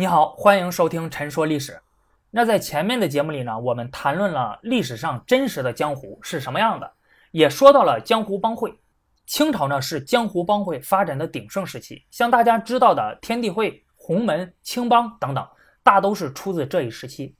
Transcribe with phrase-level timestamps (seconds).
[0.00, 1.72] 你好，欢迎收听《陈说历史》。
[2.30, 6.90] 那在前面的节目里呢，我们谈论了历史上真实的江湖是什么样的，
[7.32, 8.72] 也说到了江湖帮会。
[9.26, 15.46] 清朝呢是江湖帮会发展的鼎盛时期，像大家知道的天地会、洪门、青帮等等，
[15.82, 17.36] 大都是出自这一时期。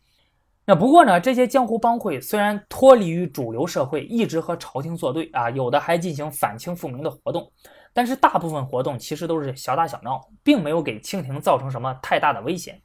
[0.66, 7.50] 那不过呢，这些江湖帮会虽然脱离于主流社会，一直和朝廷作对啊，有的还进行反清复明的活动，
[7.92, 12.80] 但是大部分活动其实都是小打小闹，并没有给清廷造成什么太大的危险。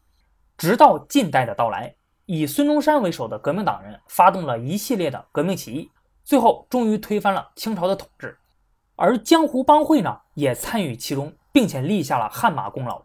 [0.57, 1.93] 直到近代的到来，
[2.25, 5.91] 以孙中山为首的革命党人发动了一系列的革命起义，
[6.23, 8.37] 最后终于推翻了清朝的统治。
[8.95, 13.01] 而江湖帮会呢，也参与其中，并且立下了汗马功劳。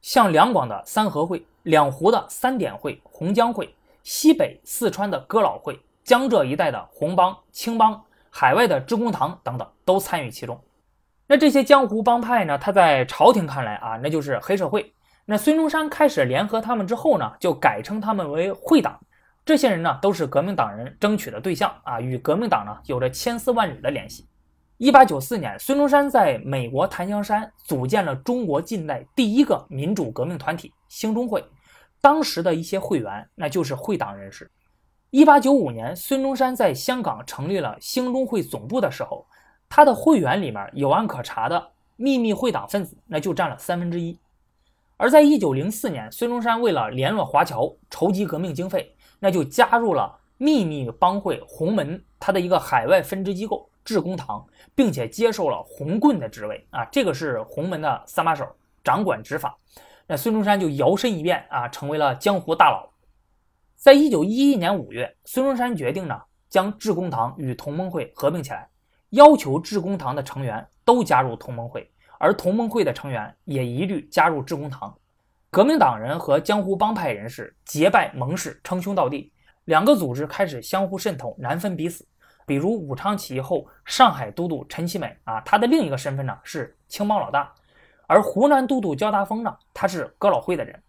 [0.00, 3.74] 像两广的三合会、两湖的三点会、洪江会、
[4.04, 10.58] 西北四川的哥老会、江浙一带的洪帮、青帮、海外的致公堂等等，都参与其中。
[11.28, 14.92] 那这些江湖帮派呢，他在朝廷看来啊，那就是黑社会。
[15.24, 18.98] 那孙中山开始联合他们之后呢，就改称他们为会党。
[19.44, 24.26] 这些人呢，都是革命党人争取的对象啊，与革命党呢有着千丝万缕的联系。
[24.76, 31.44] 一八九四年，孙中山在美国檀香山组建了中国近代第一个民主革命团体——兴中会。
[32.00, 34.48] 当时的一些会员，那就是会党人士。
[35.10, 39.26] 一八九五年，孙中山在香港成立了兴中会总部的时候，
[39.68, 44.18] 他的会员里面有案可查的秘密会党分子，那就占了三分之一。
[44.96, 58.46] 而在一九零四年，孙中山为了联络华侨、筹集革命经费，那就加入了秘密帮会洪门他的一个海外分支机构致公堂，并且接受了红棍的职位啊，这个是洪门的三把手，
[58.82, 59.56] 掌管执法。
[60.06, 62.88] 那孙中山就摇身一变啊，成为了江湖大佬。
[63.74, 68.68] 在一九一一年五月，孙中山决定呢，将致公堂与同盟会合并起来，
[69.10, 71.90] 要求致公堂的成员都加入同盟会。
[72.18, 74.96] 而同盟会的成员也一律加入致公堂，
[75.50, 79.30] 革命党人和江湖帮派人士结拜盟誓，称兄道弟，
[79.66, 82.06] 两个组织开始相互渗透，难分彼此。
[82.46, 87.52] 比如武昌起义后，上海都督陈其美啊，他的另一个身份呢是青帮老大，
[88.06, 90.82] 而湖南都督焦达峰呢，他是哥老会的人。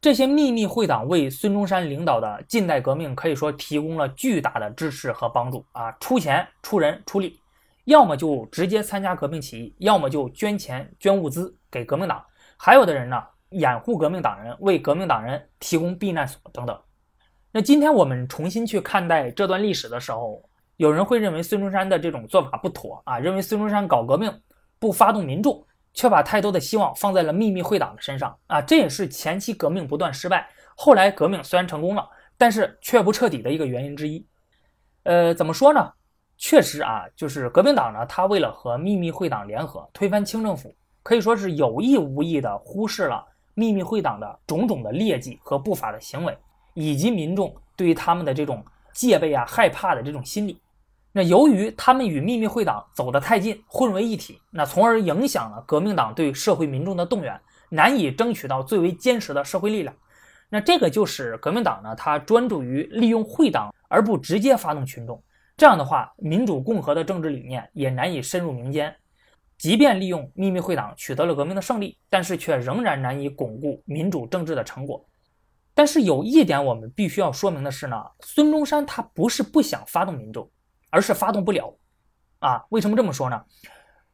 [0.00, 7.40] 这些秘密会党为孙中山领导的近代革命可以说提供了巨大的支持和帮助啊，出钱、出人、出力。
[7.84, 12.24] 要么就直接参加革命起义，要么就捐钱捐物资给革命党，
[12.56, 16.78] 还有的人呢掩护革命党人，为革命党人提供避难所等等。
[17.52, 20.42] 那今天我们重新去看待这段历史的时候，
[20.76, 24.32] 有人会认为孙中山的这种做法不妥啊，认为孙中山搞革命
[24.78, 32.08] 不发动民众，却把太多的希望放在了秘密会党的身上啊，这也是前期革命不断失败，后来革命虽然成功了，
[32.38, 34.24] 但是却不彻底的一个原因之一。
[35.02, 35.92] 呃，怎么说呢？
[36.42, 46.34] 确实啊，就是革命党呢，他为了和秘密会党联合推翻清政府，可以说是有意无意的忽视了秘密会党的种种的劣迹和不法的行为，
[46.72, 48.64] 以及民众对于他们的这种
[48.94, 50.58] 戒备啊、害怕的这种心理。
[51.12, 59.94] 那由于他们与秘密会党走得太近，混为一体，那从而影响了革命党对社会民众的动员，难以争取到最为坚实的社会力量。
[60.48, 65.22] 那这个就是革命党呢，他专注于利用会党，而不直接发动群众。
[65.60, 68.96] 这样的话，民主共和的政治理念也难以深入民间。
[69.58, 75.04] 即便利用秘密会党取得了革命的胜利，但是却仍然难以巩固民主政治的成果。
[75.74, 80.50] 但是有一点我们必须要说明的是呢，孙中山他不是不想发动民众，
[80.88, 81.76] 而是发动不了。
[82.38, 83.44] 啊，为什么这么说呢？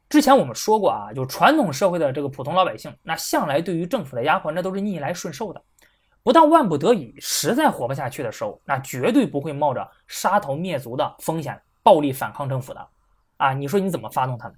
[0.08, 5.62] 之前我们说过啊，就传统社会的这个普通老百姓，那向来对于政府的压迫，那都是逆来顺受的。
[6.26, 12.88] 不到万不得已，实在活不下去的时候，那绝对不会冒着杀头灭族的风险，暴力反抗政府的。
[13.36, 14.56] 啊，你说你怎么发动他们？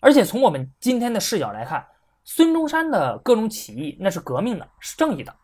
[0.00, 1.82] 而且从我们今天的视角来看，
[2.24, 5.34] 孙中山的各种起义那是革命的，是正义的。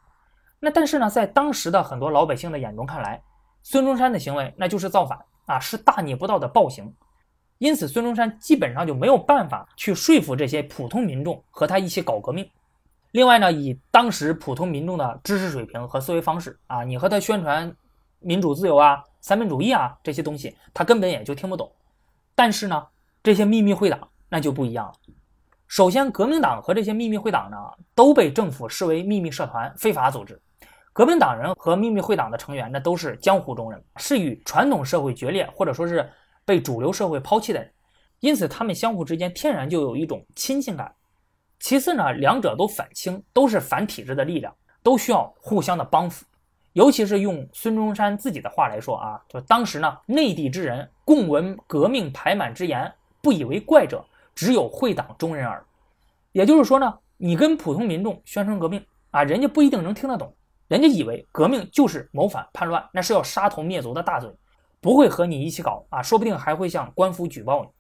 [0.61, 3.23] 那但是呢，在当时的很多老百姓的眼中看来，
[3.63, 6.95] 孙中山的行为那就是造反啊，是大逆不道的暴行。
[7.57, 12.47] 因此，孙中山基本上就没有办法去说服这些普通民众和他一起搞革命。
[13.17, 17.75] 另外呢，以当时普通民众的知识水平和思维方式啊，你和他宣传
[18.19, 21.73] 民主自由啊、三民主义啊这些东西，他根本也就听不懂。
[22.35, 22.87] 但是呢，
[23.23, 24.93] 这些秘密会党那就不一样了。
[25.67, 27.57] 首先，革命党和这些秘密会党呢，
[27.95, 30.39] 都被政府视为秘密社团、非法组织。
[30.93, 36.07] 革命党人和秘密会党的成员，那都是江湖中人，是与传统社会决裂，或者说是
[36.45, 37.73] 被主流社会抛弃的人。
[38.21, 40.95] 因此，他们相互之间天然就有一种亲近感。
[41.59, 46.25] 其次呢，两者都反清，都是反体制的力量，都需要互相的帮扶。
[46.75, 52.93] 尤其是用孙中山自己的话来说啊，就当时呢，内地之人共闻革命排满之言，
[53.23, 54.05] 不以为怪者，
[54.35, 55.65] 只有会党中人耳。
[56.33, 60.37] 也就是说呢，你跟普通民众宣传革命啊，人家不一定能听得懂，
[60.69, 64.31] 人家以为革命就是谋反叛乱，那是要杀头灭族的大罪，
[64.83, 67.71] 不会和你一起搞啊，说不定还会向官府举报你。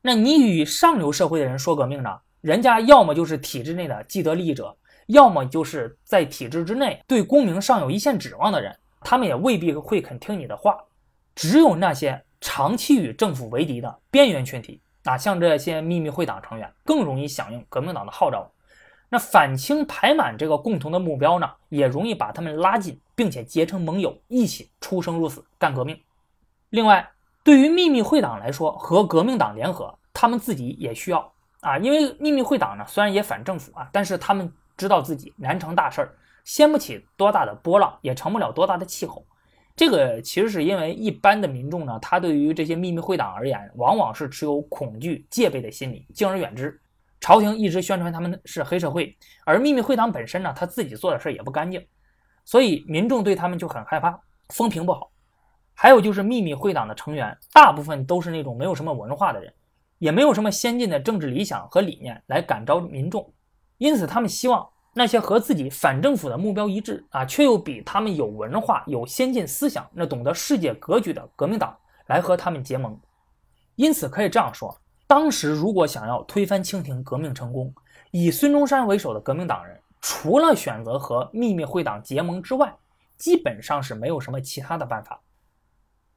[0.00, 4.76] 那你与上流社会的人说革命呢，人家要么就是体制内的既得利益者，
[5.06, 10.78] 要么就是在体制之内对功名尚有一线指望的人，他们也未必会肯听你的话。
[11.34, 14.80] 只有那些长期与政府为敌的边缘群体。
[15.04, 18.46] 啊，像这些秘密会党成员更容易响应革命党的号召，
[19.08, 25.98] 那反清排满这个共同的目标呢，也容易把他们拉近，并且结成盟友，一起出生入死干革命。
[26.68, 27.08] 另外，
[27.42, 36.14] 对于秘密会党来说，和革命党联合，他们自己也需要啊，因为秘密会党呢虽然也反政府啊，但是他们知道自己难成大事儿，
[36.44, 39.24] 掀不起多大的波浪，也成不了多大的气候。
[39.74, 46.80] 这个其实是因为一般的民众呢，他对于这些秘密会党而言，往往是持有恐惧、戒备的心理，敬而远之。
[47.20, 51.84] 朝廷一直宣传他们是黑社会，而秘密会党本身呢，他自己做的事儿也不干净，
[52.44, 54.18] 所以民众对他们就很害怕，
[54.50, 55.10] 风评不好。
[55.74, 59.52] 还有就是秘密会党的成员，大部分都是那种没有什么文化的人，
[59.98, 63.32] 也没有什么先进的政治理想和理念来感召民众，
[63.78, 64.68] 因此他们希望。
[64.94, 72.98] 那些和自己反政府的目标一致啊，却又比他们有文化、有先进思想、那懂得世界格局的革命党来和他们结盟。
[73.76, 77.72] 因此可以这样说：当时如果想要推翻清廷、革命成功，
[78.10, 82.74] 以孙中山为首的革命党人，除了选择和秘密会党结盟之外，
[83.16, 85.20] 基本上是没有什么其他的办法。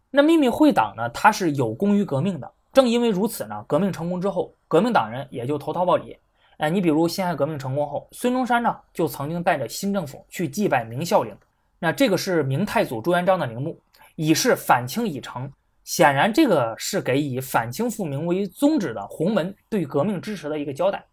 [0.10, 2.52] 那秘密会党呢，它是有功于革命的。
[2.74, 6.18] 正因为如此呢，革命成功之后，革命党人也就投桃报李。
[6.58, 11.36] 哎，你比如辛亥革命成功后，孙中山呢就曾经带着新政府去祭拜明孝陵，
[11.80, 13.80] 那这个是明太祖朱元璋的陵墓，
[14.16, 15.52] 以示反清已成。
[15.84, 21.04] 显然，这个是给以反清复明为宗旨的洪门对革命支持的一个交代。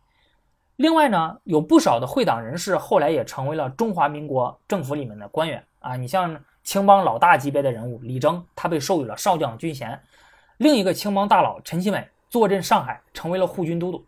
[0.76, 5.96] 另外呢，有不少的会党人士后来也成为了中华民国政府里面的官员啊。
[5.96, 9.88] 你像青帮老大级别的人物李征，他被授予了少将军衔；
[10.58, 14.04] 另一个青帮大佬陈其美坐镇上海，成为了护军都督。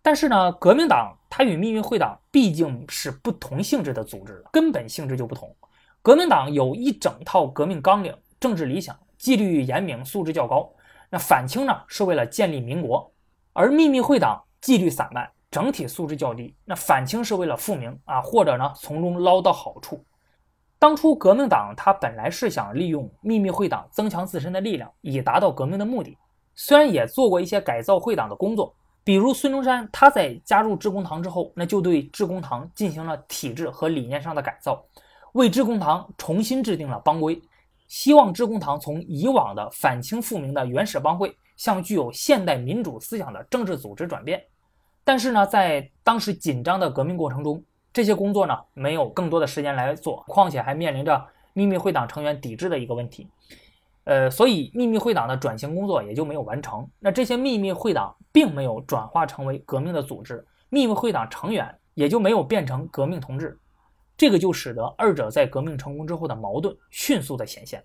[0.00, 5.52] 但是呢，革命党它与秘密会党毕竟是不同性质的组织，根本性质就不同。
[6.00, 10.72] 革命党有一整套革命纲领、政治理想，纪律严明，素质较高。
[11.10, 13.10] 那反清呢，是为了建立民国；
[13.52, 16.54] 而秘密会党纪律散漫，整体素质较低。
[16.64, 20.04] 那反清是为了复明啊，或者呢从中捞到好处。
[20.80, 26.16] 当初革命党他本来是想利用秘密会党增强自身的力量，以达到革命的目的。
[26.54, 28.74] 虽然也做过一些改造会党的工作。
[29.04, 34.82] 比如孙中山，他在加入致公堂之后，那就对致公堂进行了体制和理念上的改造，
[35.32, 37.38] 为致公堂重新制定了帮规，
[37.86, 44.42] 希望致公堂从以往的反清复明的原始帮会，向具有现代民主思想的政治组织转变。
[45.04, 53.28] 但是呢，在当时紧张的革命过程中，这些工作呢没有更多的时间来做，况且还面临着秘密会党成员抵制的一个问题。
[54.04, 56.88] 呃，所以秘密会党的转型工作也就没有完成。
[56.98, 63.58] 那这些秘密会党并没有转化成为革命的组织，秘密会党成员也就没有变成革命同志。
[64.16, 67.84] 这个就使得二者在革命成功之后的矛盾迅速的显现。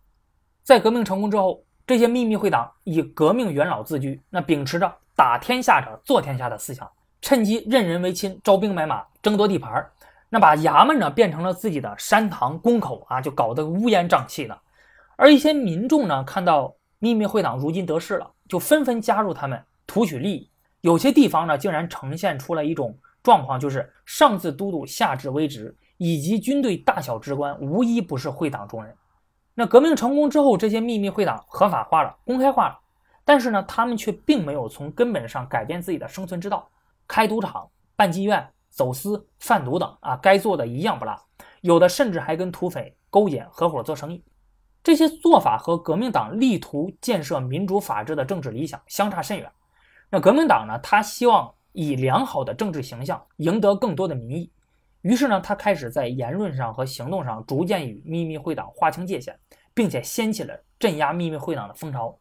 [0.64, 6.90] 在革命成功之后，这些秘密会党以革命元老自居，那秉持着打天下者做天下的思想，
[7.26, 9.92] 趁机任人唯亲，招兵买马，争夺地盘儿
[10.30, 14.56] 那把衙门呢变成了自己的山堂宫口啊，就搞得乌烟瘴气的。
[15.16, 20.48] 而一些民众呢，看到秘密会党如今得势了，就纷纷加入他们，图取利益。
[20.82, 28.96] 有些地方呢，竟然呈现出了一种状况，就是上至都督，下至微职，以及军队大小职官，无一不是会党中人。
[29.56, 32.78] 那革命成功之后，这些秘密会党合法化了，公开化了，
[33.24, 36.70] 但是呢，他们却并没有从根本上改变自己的生存之道，
[37.08, 41.16] 开赌场、办妓院、走私、贩毒等啊，该做的一样不落。
[41.62, 44.24] 有的甚至还跟土匪勾结，合伙做生意。
[44.84, 49.52] 这些做法和革命党力图建设民主法治的政治理想相差甚远。
[50.12, 50.78] 那革命党呢？
[50.84, 54.52] 他希望以良好的政治形象赢得更多的民意，
[55.02, 59.36] 于是呢，他开始在言论上和行动上逐渐与秘密会党划清界限，
[59.74, 62.16] 并且掀起了镇压秘密会党的风潮。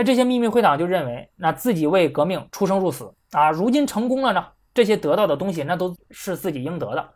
[0.00, 4.42] 那这些秘密会党就认为，那自己为革命出生入死啊，如今成功了呢，
[4.72, 7.06] 这些得到的东西那都是自己应得的。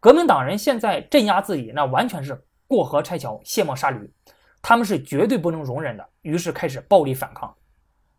[0.00, 2.44] 革命党人现在镇压自己，那完全是。
[2.66, 4.10] 过河拆桥、卸磨杀驴，
[4.60, 6.04] 他们是绝对不能容忍的。
[6.22, 7.54] 于是开始暴力反抗。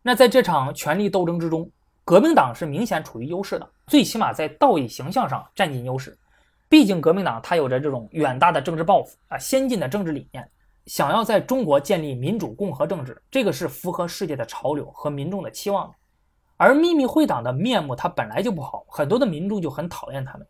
[0.02, 1.70] 那在这场权力斗争之中，
[2.06, 6.18] 革命党是明显处于优势的，最起码在道义形象上占尽优势。
[6.70, 10.50] 毕竟革命党它有着这种远大的政治抱负啊，先进的政治理念，
[10.86, 15.96] 想要在中国建立民主共和政治，这个是符合世界的潮流和民众的期望的。
[16.58, 20.48] 而秘密会党的面目它本来就不好，很多的民众就很讨厌他们。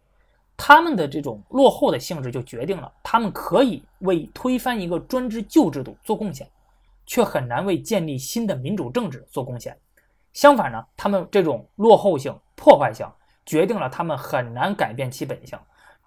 [0.58, 6.50] 他们的这种落后的性质就决定了他们可以为推翻一个专制旧制度做贡献，
[7.06, 9.78] 却很难为建立新的民主政治做贡献。
[10.32, 13.06] 相反呢，他们这种落后性、破坏性
[13.46, 15.58] 决定了他们很难改变其本性，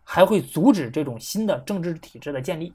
[0.02, 2.73] 还会阻止这种新的政治体制的建立。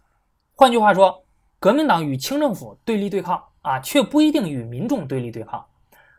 [0.55, 1.23] 换句话说，
[1.63, 5.65] 革命党与清政府对立对抗啊，却不一定与民众对立对抗。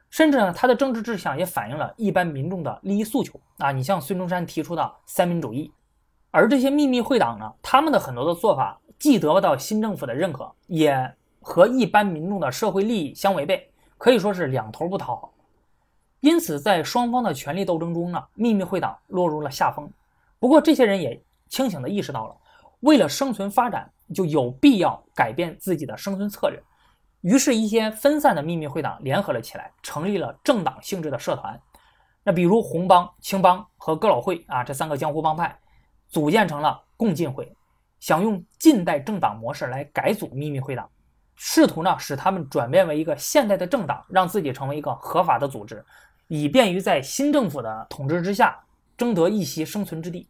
[0.09, 3.71] 甚至呢，他的政治志向也反映了一般民众的利益诉求啊。
[3.71, 5.71] 你像孙中山提出的三民主义，
[6.31, 15.31] 而这些秘密会党呢，他们的很多的做法既得不到新政府的认可，也和一般民众的社会利益相违背，可以说是两头不讨好。
[16.21, 19.87] 因此，在双方的权力斗争中呢，秘密会党落入了下风。
[20.39, 22.35] 不过，这些人也清醒地意识到了，
[22.81, 26.61] 为了生存发展，就有必要改变自己的生存策略。
[27.20, 31.58] 于是，一些分散的秘密会党联合了起来，成立了政党性质的社团。
[32.23, 35.58] 那比如红帮、青帮和哥老会啊，这三个江湖帮派
[36.08, 37.50] 组建成了共进会，
[38.00, 40.88] 想用近代政党模式来改组秘密会党，
[41.34, 45.84] 试图呢使他们转变为一个现代的政党，让自己成为一个合法的组织，
[46.28, 48.58] 以便于在新政府的统治之下
[48.96, 50.28] 争得一席生存之地。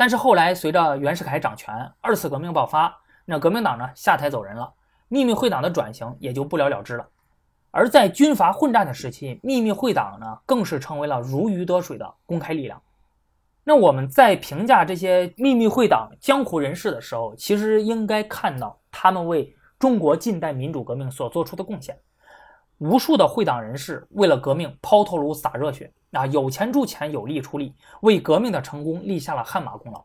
[0.00, 2.90] 但是后来，随着袁世凯掌权，二次革命爆发，
[3.26, 4.72] 那革命党呢下台走人了。
[5.08, 7.06] 秘密会党的转型也就不了了之了，
[7.70, 12.80] 而在军阀混战的时期，秘密会党呢更是成为了如鱼得水的公开力量。
[13.62, 21.94] 那我们在评价这些秘密会党江湖人士的时候，其实应该看到他们为中国近代民主革命所做出的贡献。
[22.80, 30.02] 无数的会党人士为了革命抛头颅洒热血啊，有钱出钱，有力出力，为革命的成功立下了汗马功劳。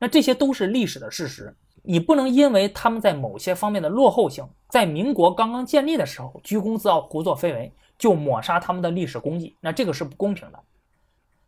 [0.00, 1.56] 那这些都是历史的事实。
[1.84, 10.58] 你不能因为他们在某些方面的落后性，在民国刚刚建立的时候居功自傲、胡作非为，就抹杀他们的历史功绩，那这个是不公平的。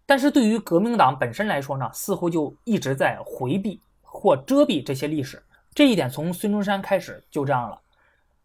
[0.07, 5.43] 但是对于革命党本身来说呢，似乎就一直在回避或遮蔽这些历史。
[5.75, 7.79] 这一点从孙中山开始就这样了。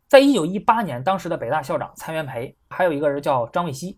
[0.07, 3.97] 在一九一八年，当时的北大校长蔡元培，还有一个人叫张卫西，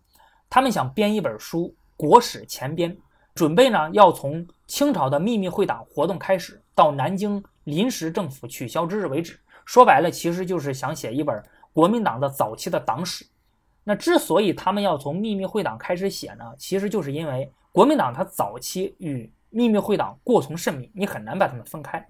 [0.49, 2.91] 他们想编一本书《国史前编》，
[3.35, 7.43] 准备呢要从清朝的秘密会党活动开始到南京。
[7.65, 13.25] 临时政府取消之日为止，说白了，其实就是想写一本国民党的早期的党史。
[13.83, 22.07] 那之所以他们要从秘密会党开始写呢，其实就是因为国民党它早期与秘密会党过从甚密，你很难把他们分开。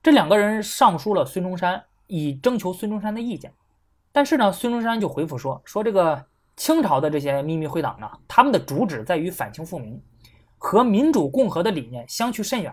[0.00, 3.52] 这两个人上书了孙中山，以征求孙中山的意见。
[4.12, 6.24] 但是呢，孙中山就回复说：“说这个
[6.56, 10.00] 清朝的这些秘密会党呢，他们的主旨在于反清复明，
[10.56, 12.72] 和民主共和的理念相去甚远。”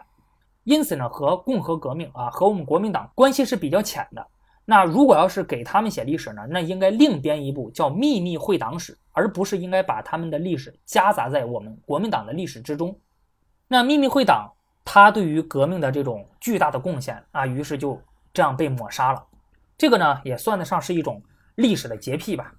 [0.63, 4.23] 因此呢，和共和革命啊，和我们国民党关系是比较浅的。
[4.63, 12.95] 那如果要是给他们写历史呢，那应该另编一部叫《秘密会党史》，而不是应该把他们的历史夹杂在我们国民党的历史之中。
[13.67, 14.51] 那秘密会党
[14.85, 17.99] 他对于革命的这种巨大的贡献啊，于是就
[18.33, 19.25] 这样被抹杀了。
[19.77, 21.21] 这个呢，也算得上是一种
[21.55, 22.53] 历史的洁癖吧。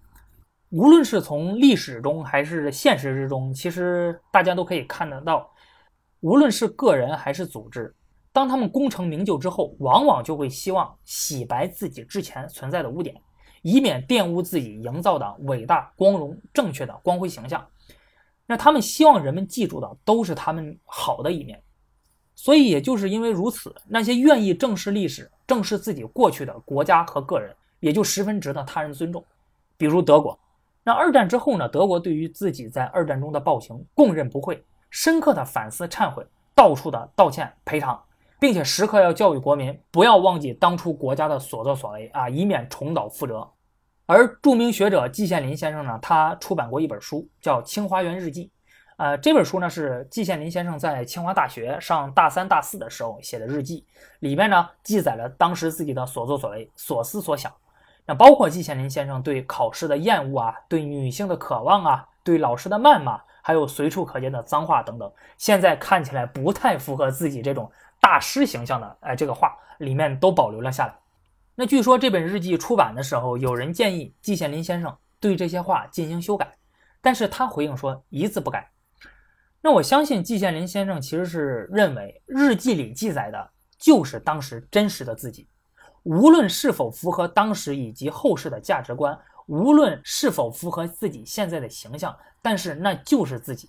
[0.70, 5.50] 无论是从历史中还是现实之中，其实大家都可以看得到。
[6.20, 7.94] 无论是个人还是组织，
[8.32, 13.14] 当他们功成名就之后，往往就会希望洗白自己之前存在的污点，
[13.62, 17.66] 以免玷污自己营造的伟大、光荣、正确的光辉形象。
[18.46, 21.62] 那他们希望人们记住的都是他们好的一面。
[22.34, 29.22] 所以，也就是因为如此，那些愿意正视历史、正视自己过去的国家和个人，也就十分值得他人尊重。
[29.76, 30.38] 比如德国，
[30.82, 31.68] 那二战之后呢？
[31.68, 34.64] 德国对于自己在二战中的暴行供认不讳。
[34.88, 38.02] 深刻的反思、忏悔，到处的道歉赔偿，
[38.40, 43.46] 并且时刻要教育国民不要忘记当初国家的所作所为啊，以免重蹈覆辙。
[44.06, 48.46] 而著名学者季羡林先生呢，他出版过一本书，叫《清华园日记》。
[48.96, 53.84] 呃，这本书呢是季羡林先生在清华大学上大三、大四的时候写的日记，
[54.20, 57.52] 里面呢记载了当时自己的所作所为、所思所想。
[58.04, 63.20] 那包括季羡林先生对考试的厌恶啊，对女性的渴望啊，对老师的谩骂。
[63.44, 67.68] 还有随处可见的脏话等等，现在看起来不太符合自己这种
[68.00, 70.94] 大师形象的，哎，这个话里面都保留了下来。
[71.56, 76.54] 那据说这本日记出版的时候，有人建议季羡林先生对这些话进行修改，
[77.00, 78.70] 但是他回应说一字不改。
[79.62, 85.48] 那我相信季羡林先生其实是认为日记里记载的就是当时真实的自己，
[86.02, 89.18] 无论是否符合当时以及后世的价值观。
[89.48, 93.68] 无论是否符合自己现在的形象，但是那就是自己。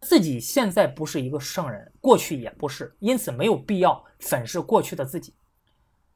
[0.00, 5.32] 自己现在不是一个圣人，过去也不是，因此没有必要粉饰过去的自己。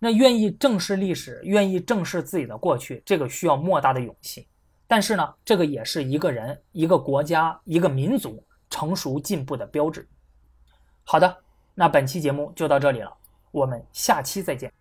[0.01, 4.49] 那愿意正视历史，愿意正视自己的过去，这个需要莫大的勇气。
[4.89, 10.09] 但是呢，这个也是一个人、一个国家、一个民族成熟进步的标志。
[11.05, 11.37] 好的，
[11.75, 13.17] 那本期节目就到这里了，
[13.51, 14.73] 我们下期再见。